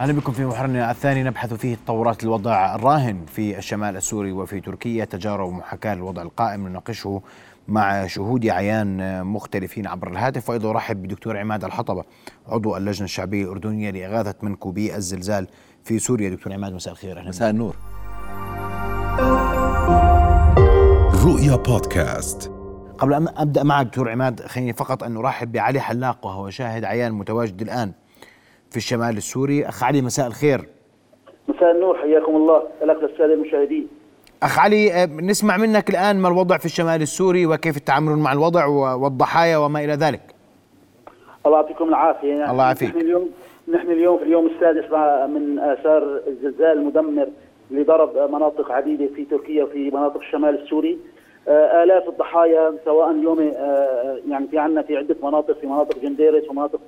[0.00, 1.22] أهلا بكم في محورنا الثاني.
[1.22, 5.04] نبحث فيه تطورات الوضع الراهن في الشمال السوري وفي تركيا.
[5.04, 7.22] تجارب ومحاكاة الوضع القائم نناقشه
[7.68, 10.50] مع شهود عيان مختلفين عبر الهاتف.
[10.50, 12.04] وأيضا أرحب بدكتور عماد الحطبة
[12.48, 15.48] عضو اللجنة الشعبية الأردنية لإغاثة منكوبي الزلزال
[15.84, 16.30] في سوريا.
[16.30, 17.18] دكتور عماد مساء الخير.
[17.18, 17.76] أهلا مساء النور.
[21.24, 22.52] رؤيا بودكاست.
[22.98, 27.12] قبل أن أبدأ معك دكتور عماد خليني فقط أن أرحب بعلي حلاق وهو شاهد عيان
[27.12, 27.92] متواجد الآن
[28.70, 29.66] في الشمال السوري.
[29.66, 30.68] أخ علي مساء الخير.
[31.48, 32.62] مساء النور حياكم الله.
[32.82, 33.88] لك للسادة المشاهدين.
[34.42, 38.66] أخ علي آه، نسمع منك الآن ما الوضع في الشمال السوري وكيف التعامل مع الوضع
[38.94, 40.20] والضحايا وما إلى ذلك.
[41.46, 42.28] الله يعطيكم العافية.
[42.28, 42.88] يعني الله يعافيك.
[42.88, 43.30] نحن اليوم
[43.68, 44.92] نحن اليوم في اليوم السادس
[45.30, 47.28] من آثار الزلزال المدمر
[47.70, 50.98] اللي ضرب مناطق عديدة في تركيا وفي مناطق الشمال السوري.
[51.48, 56.48] آه، آلاف الضحايا سواء اليوم آه، يعني في عندنا في عدة مناطق في مناطق جنديرس
[56.50, 56.80] ومناطق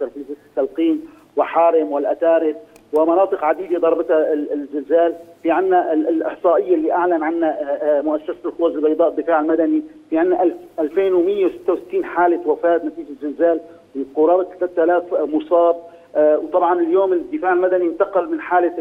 [0.57, 1.01] تلقين
[1.39, 2.57] وحارم والأتارب
[2.93, 5.15] ومناطق عديدة ضربتها الزلزال.
[5.43, 9.83] في عندنا الإحصائية اللي أعلن عنها آه، مؤسسة القوات البيضاء الدفاع المدني.
[10.11, 10.43] في عندنا
[10.79, 13.61] 2166 حالة وفاة نتيجة الزلزال
[13.97, 15.77] وقرابة 3000 مصاب.
[16.17, 18.73] وطبعا اليوم الدفاع المدني انتقل من حالة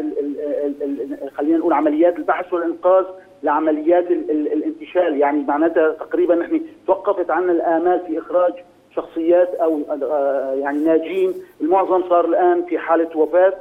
[1.34, 3.04] خلينا نقول عمليات البحث والإنقاذ
[3.42, 5.16] لعمليات الانتشال.
[5.16, 8.52] يعني معناتها تقريبا نحن توقفت عنا الآمال في إخراج
[8.96, 11.34] شخصيات أو آه، يعني ناجين.
[11.60, 13.54] المعظم صار الآن في حالة وفاة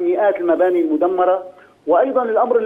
[0.00, 1.44] مئات المباني المدمرة.
[1.86, 2.58] وأيضا الأمر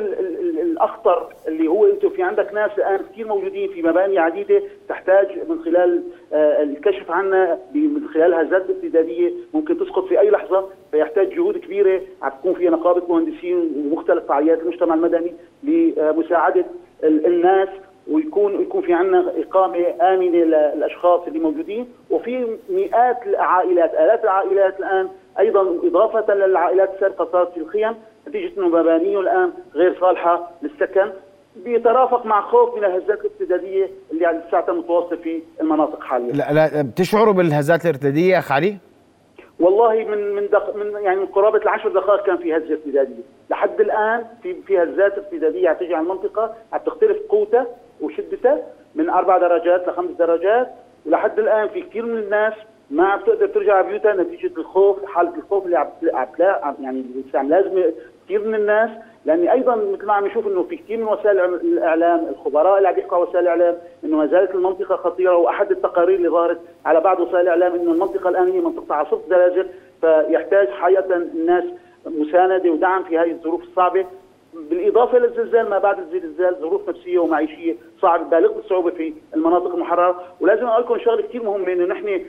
[0.63, 5.63] الأخطر اللي هو أنتم في عندك ناس الآن كثير موجودين في مباني عديدة تحتاج من
[5.65, 10.69] خلال آه، الكشف عنها من خلال هزات ابتدائيه ممكن تسقط في أي لحظة.
[10.91, 12.01] فيحتاج جهود كبيرة
[12.41, 16.65] تكون فيها نقابة مهندسين ومختلف فعاليات المجتمع المدني لمساعدة
[17.05, 17.69] الناس
[18.11, 21.89] ويكون يكون في عندنا إقامة آمنة للأشخاص اللي موجودين.
[22.11, 27.95] وفي مئات العائلات آلاف العائلات الآن أيضا إضافة للعائلات السابقة صارت في الخيم
[28.29, 31.13] نتيجة إنه مبانيه الآن غير صالحة للسكن
[31.57, 36.33] بيترافق مع خوف من الهزات الارتدادية اللي على الساعة متواصله في المناطق حاليا.
[36.33, 38.77] لا لا بتشعروا بالهزات الارتدادية اخ علي؟
[39.61, 43.81] والله من من دق من يعني من قرابة العشر دقائق كان في هزة ارتدادية، لحد
[43.81, 47.67] الآن في في هزات ارتدادية عم تجي على المنطقة عم تختلف قوتها.
[48.05, 48.63] وشدتها
[48.95, 50.71] من أربع درجات لخمس درجات
[51.07, 52.55] ولحد الآن في كثير من الناس
[52.91, 57.05] ما عم تقدر ترجع بيوتها نتيجة الخوف حالة الخوف اللي عم يعني
[57.35, 57.83] عم لازم
[58.25, 58.91] كثير من الناس
[59.25, 62.99] لأني أيضا مثل ما عم نشوف إنه في كثير من وسائل الإعلام الخبراء اللي عم
[62.99, 67.21] يحكوا على وسائل الإعلام إنه ما زالت المنطقة خطيرة وأحد التقارير اللي ظهرت على بعض
[67.21, 69.69] وسائل الإعلام إنه المنطقة الآن هي منطقة عاصفه زلازل
[70.01, 71.65] فيحتاج حقيقة الناس
[72.07, 74.07] مساندة ودعم في هذه الظروف الصعبة.
[74.55, 80.23] بالإضافة للزلزال ما بعد الزلزال ظروف نفسية ومعيشية صعبة بالغه الصعوبه في المناطق المحررة.
[80.41, 82.25] ولازم أقول لكم شغلة كثير مهمة إنه نحن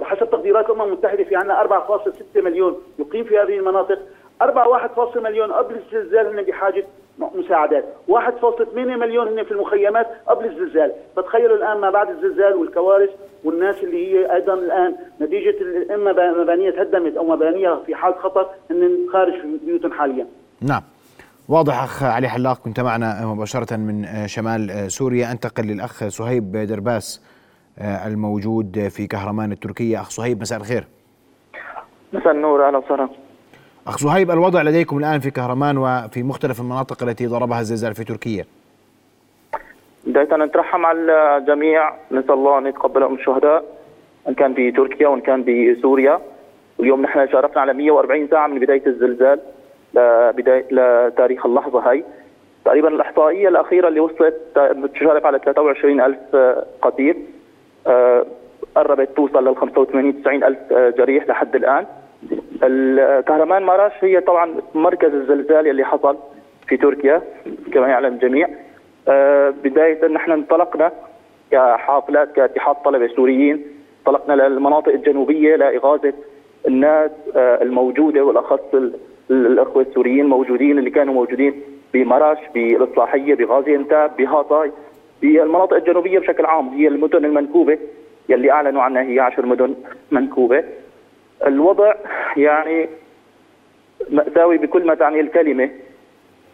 [0.00, 3.98] بحسب تقديرات الأمم المتحدة في عندنا 4.6 مليون يقيم في هذه المناطق.
[4.42, 6.84] 4 1.5 مليون قبل الزلزال هن بحاجة
[7.18, 7.84] مساعدات.
[8.08, 10.92] 1.8 مليون هن في المخيمات قبل الزلزال.
[11.16, 13.10] فتخيلوا الآن ما بعد الزلزال والكوارث
[13.44, 15.56] والناس اللي هي أيضا الآن نتيجة
[15.94, 19.34] إما مبانية تهدمت أو مبانية في حال خطر هن خارج
[19.64, 20.26] بيوتهم حاليا.
[20.62, 20.82] نعم.
[21.48, 25.32] واضح أخ علي حلاق كنت معنا مباشرة من شمال سوريا.
[25.32, 27.22] أنتقل للأخ صهيب درباس
[27.80, 30.00] الموجود في كهرمان التركية.
[30.00, 30.84] أخ صهيب مساء الخير.
[32.12, 33.08] مساء النور أهلا وسهلا.
[33.86, 38.44] أخ صهيب الوضع لديكم الآن في كهرمان وفي مختلف المناطق التي ضربها الزلزال في تركيا؟
[40.06, 40.98] بداية نترحم على
[41.38, 41.90] الجميع.
[42.12, 43.64] نسأل الله أن يتقبلهم الشهداء
[44.28, 46.20] إن كان في تركيا وإن كان بسوريا
[46.78, 49.40] واليوم نحن شارفنا على 140 ساعة من بداية الزلزال.
[49.96, 52.04] لبداية لتاريخ اللحظة هاي.
[52.64, 54.34] تقريبا الإحصائية الأخيرة اللي وصلت
[54.94, 56.18] تشارف على 23 ألف
[56.82, 57.16] قتيل
[57.86, 58.26] آه،
[58.76, 61.86] قربت توصل لل 85 90 ألف جريح لحد الآن.
[63.22, 66.16] كهرمان ماراش هي طبعا مركز الزلزال اللي حصل
[66.68, 67.22] في تركيا
[67.72, 68.48] كما يعلم الجميع.
[69.08, 70.92] آه، بداية نحن انطلقنا
[71.50, 73.66] كحافلات كاتحاد طلبة سوريين
[73.98, 76.12] انطلقنا للمناطق الجنوبية لإغاثة
[76.66, 78.74] الناس آه، الموجودة والأخص
[79.30, 81.62] الأخوة السوريين موجودين اللي كانوا موجودين
[81.94, 84.72] بمراش بالإصلاحية بغازي أنتاب بهاطاي
[85.22, 86.68] بالمناطق الجنوبية بشكل عام.
[86.68, 87.78] هي المدن المنكوبة
[88.28, 89.74] يلي أعلنوا عنها هي عشر مدن
[90.10, 90.64] منكوبة.
[91.46, 91.92] الوضع
[92.36, 92.88] يعني
[94.10, 95.70] مأساوي بكل ما تعني الكلمة.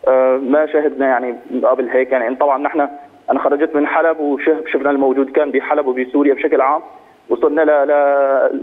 [0.09, 2.13] آه، ما شهدنا يعني قبل هيك.
[2.13, 2.89] يعني طبعا نحن
[3.31, 6.83] أنا خرجت من حلب وشفنا الموجود كان بحلب وبسوريا بشكل عام.
[7.29, 7.89] وصلنا ل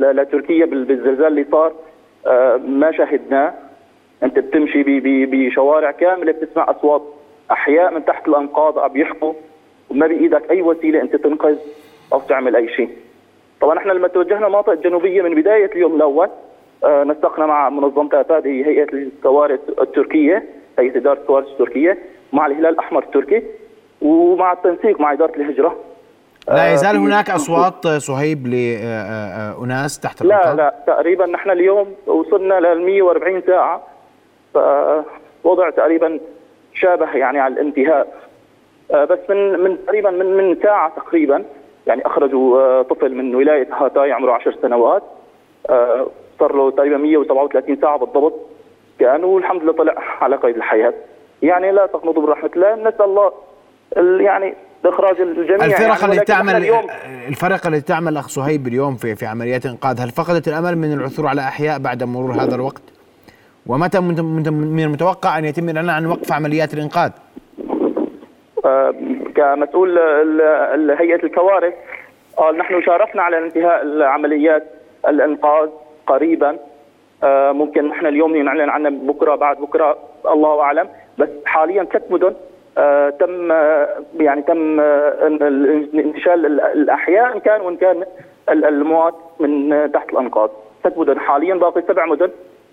[0.02, 1.74] ل لتركيا بالزلزال اللي صار
[2.28, 3.54] آه، ما شاهدناه.
[4.24, 4.84] أنت بتمشي
[5.26, 7.02] بشوارع كاملة بتسمع أصوات
[7.52, 9.34] أحياء من تحت الأنقاض عم يحكوا
[9.90, 11.58] وما بإيدك أي وسيلة أنت تنقذ
[12.14, 12.90] أو تعمل أي شيء.
[13.62, 16.30] طبعا إحنا لما توجهنا المناطق الجنوبية من بداية اليوم الأول
[16.84, 20.44] آه، نسقنا مع منظمة افاد هي هيئة الكوارث التركية
[20.80, 21.98] هيئة إدارة الكوارث التركيه
[22.34, 23.44] مع الهلال الأحمر التركي
[24.02, 25.76] ومع التنسيق مع إدارة الهجرة.
[26.50, 33.42] لا يزال هناك أصوات صهيب لاناس تحت لا لا تقريبا نحن اليوم وصلنا لل 140
[33.48, 33.82] ساعة
[35.44, 36.20] فوضع تقريبا
[36.74, 38.08] شابه يعني على الانتهاء.
[38.94, 41.46] بس من من تقريبا من من ساعة تقريبا
[41.88, 45.04] يعني أخرجوا طفل من ولاية هاتاي عمره 10 سنوات
[46.40, 48.34] صار له تقريبا 137 ساعة بالضبط.
[49.00, 50.94] كان والحمد لله طلع على قيد الحياة.
[51.42, 53.32] يعني لا تقنطوا من رحمه الله نسأل الله
[54.22, 54.54] يعني
[54.86, 56.88] اخراج الجميع الفرق يعني اللي تعمل اليوم
[57.28, 61.28] الفرق اللي تعمل أخ صهيب اليوم في في عمليات إنقاذ هل فقدت الأمل من العثور
[61.28, 62.82] على أحياء بعد مرور هذا الوقت؟
[63.68, 67.12] ومتى من المتوقع أن يتم الاعلان عن وقف عمليات الإنقاذ؟
[68.66, 68.94] آه
[69.36, 70.00] كمسؤول
[71.00, 71.74] هيئة الكوارث
[72.40, 74.64] آه نحن شارفنا على انتهاء عمليات
[75.08, 75.70] الإنقاذ
[76.08, 76.58] قريبا
[77.24, 79.98] آه ممكن نحن اليوم نعلن عنها بكرة بعد بكرة
[80.32, 82.34] الله أعلم بس حاليا ست مدن
[82.78, 83.88] آه تم آه
[84.20, 85.28] يعني تم آه
[85.94, 88.04] انتشال الأحياء إن كان وإن كان
[88.50, 90.50] الاموات من تحت الأنقاض.
[90.80, 91.20] ست مدن.
[91.20, 92.30] حاليا باقي سبع مدن.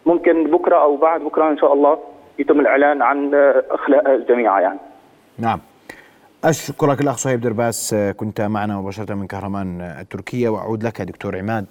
[0.06, 1.98] ممكن بكرة أو بعد بكرة إن شاء الله
[2.38, 3.34] يتم الإعلان عن
[3.70, 4.78] إخلاء الجميع يعني.
[5.38, 5.60] نعم.
[6.44, 11.66] أشكرك الأخ صهيب درباس كنت معنا مباشرة من كهرمان التركيه وأعود لك دكتور عماد.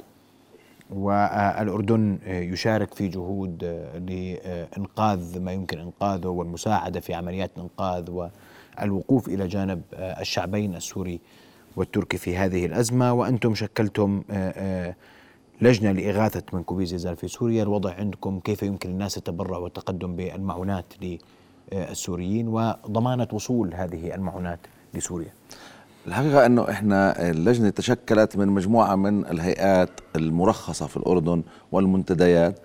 [0.90, 3.64] والأردن يشارك في جهود
[4.08, 8.30] لإنقاذ ما يمكن إنقاذه والمساعدة في عمليات الإنقاذ
[8.80, 11.20] والوقوف إلى جانب الشعبين السوري
[11.76, 13.14] والتركي في هذه الأزمة.
[13.14, 14.24] وأنتم شكلتم
[15.62, 17.64] لجنة لإغاثة منكوبي زلزال في سوريا.
[17.64, 20.86] الوضع عندكم كيف يمكن الناس التبرع والتقدم بالمعونات
[21.72, 24.60] للسوريين؟ وضمانة وصول هذه المعونات
[24.94, 25.34] لسوريا.
[26.08, 32.60] الحقيقة أنه إحنا اللجنة تشكلت من مجموعة من الهيئات المرخصة في الأردن والمنتديات.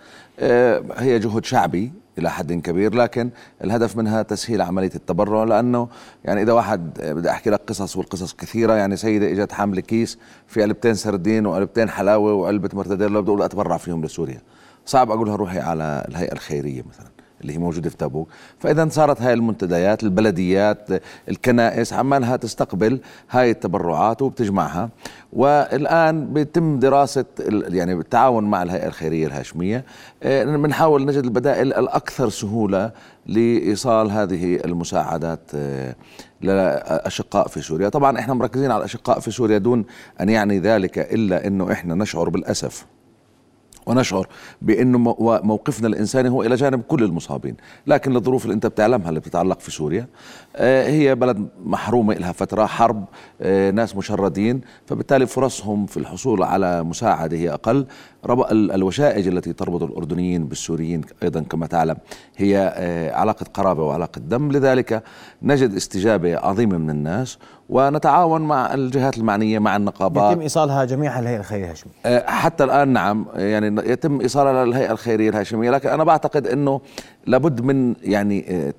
[0.97, 3.31] هي جهد شعبي إلى حد كبير لكن
[3.65, 5.89] الهدف منها تسهيل عملية التبرع لأنه
[6.25, 8.73] يعني إذا واحد بدي أحكي لك قصص والقصص كثيرة.
[8.73, 13.77] يعني سيدة إجت حاملة كيس في علبتين سردين وعلبتين حلاوة وعلبة مرتديلا بدي أقول أتبرع
[13.77, 14.41] فيهم لسوريا.
[14.87, 17.20] صعب أقولها روحي على الهيئة الخيرية مثلا.
[17.41, 18.29] اللي هي موجودة في تبوك
[18.59, 20.89] فإذا صارت هاي المنتديات البلديات
[21.29, 23.01] الكنائس عمالها تستقبل
[23.31, 24.91] هاي التبرعات وبتجمعها.
[25.33, 27.25] والآن بيتم دراسة
[27.69, 29.85] يعني بالتعاون مع الهيئة الخيرية الهاشمية.
[30.25, 32.91] بنحاول نجد البدائل الأكثر سهولة
[33.27, 35.51] لإيصال هذه المساعدات
[36.43, 37.89] للاشقاء في سوريا.
[37.89, 39.85] طبعا إحنا مركزين على الاشقاء في سوريا دون
[40.21, 42.87] أن يعني ذلك إلا إنه إحنا نشعر بالأسف.
[43.91, 44.29] ونشعر
[44.63, 47.57] بأنه موقفنا الإنساني هو إلى جانب كل المصابين،
[47.87, 50.07] لكن الظروف اللي أنت بتعلمها اللي بتتعلق في سوريا
[50.87, 53.05] هي بلد محرومة لها فترة حرب
[53.75, 57.87] ناس مشردين، فبالتالي فرصهم في الحصول على مساعدة هي أقل،
[58.51, 61.97] الوشائج التي تربط الأردنيين بالسوريين أيضا كما تعلم
[62.37, 62.75] هي
[63.15, 65.03] علاقة قرابة وعلاقة دم، لذلك
[65.43, 67.39] نجد استجابة عظيمة من الناس
[67.71, 70.33] ونتعاون مع الجهات المعنية مع النقابات.
[70.33, 71.93] يتم إيصالها جميعا للهيئه الخيرية الهاشمية.
[72.27, 73.27] حتى الآن نعم.
[73.35, 75.71] يعني يتم ايصالها للهيئه الخيرية الهاشمية.
[75.71, 76.81] لكن أنا بعتقد إنه
[77.27, 78.73] لابد من يعني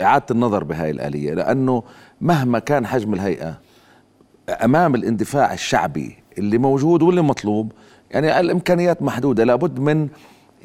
[0.00, 1.34] إعادة النظر بهاي الآلية.
[1.34, 1.82] لأنه
[2.20, 3.54] مهما كان حجم الهيئة
[4.64, 7.72] أمام الاندفاع الشعبي اللي موجود واللي مطلوب
[8.10, 9.44] يعني الإمكانيات محدودة.
[9.44, 10.08] لابد من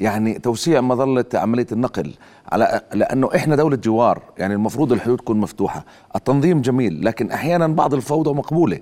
[0.00, 2.14] يعني توسيع مظله عملية النقل
[2.52, 5.84] على لأنه إحنا دولة جوار يعني المفروض الحدود تكون مفتوحة.
[6.16, 8.80] التنظيم جميل لكن أحيانا بعض الفوضى مقبولة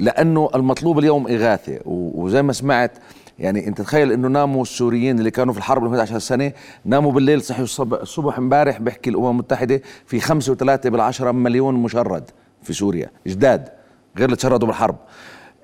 [0.00, 1.78] لأنه المطلوب اليوم إغاثة.
[1.84, 2.98] وزي ما سمعت
[3.38, 6.52] يعني أنت تخيل إنه ناموا السوريين اللي كانوا في الحرب ال 11 سنة
[6.84, 12.30] ناموا بالليل صحوا الصبح امبارح بيحكي الأمم المتحدة في خمسة وثلاثة بالعشرة مليون مشرد
[12.62, 13.68] في سوريا جداد
[14.16, 14.96] غير اللي تشردوا بالحرب.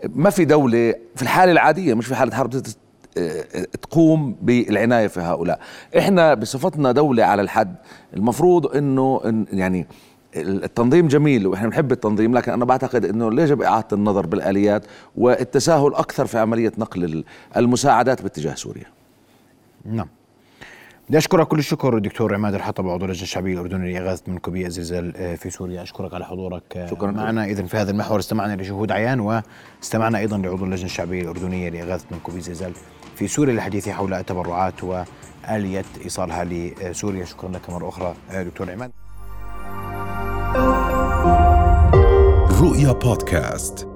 [0.08, 2.50] ما في دولة في الحالة العادية مش في حالة حرب
[3.82, 5.60] تقوم بالعناية في هؤلاء
[5.98, 7.74] إحنا بصفتنا دولة على الحد
[8.16, 9.20] المفروض إنه
[9.52, 9.86] يعني
[10.36, 14.84] التنظيم جميل وإحنا بنحب التنظيم لكن أنا بعتقد إنه يجب إعادة النظر بالآليات
[15.16, 17.24] والتساهل أكثر في عملية نقل
[17.56, 18.86] المساعدات باتجاه سوريا.
[19.84, 20.08] نعم.
[21.08, 25.50] بدي اشكرك كل الشكر دكتور عماد الحطب عضو اللجنة الشعبية الاردنيه لإغاثة منكوبيه الزلزال في
[25.50, 25.82] سوريا.
[25.82, 26.86] أشكرك على حضورك.
[26.90, 31.68] شكرا معنا اذا في هذا المحور استمعنا لشهود عيان واستمعنا أيضا لعضو اللجنة الشعبية الأردنية
[31.68, 32.72] لإغاثة منكوبيه الزلزال
[33.16, 37.24] في سوريا للحديث حول التبرعات وآلية إيصالها لسوريا.
[37.24, 38.90] شكرا لك مرة أخرى دكتور عماد.
[42.60, 43.88] رؤيا بودكاست.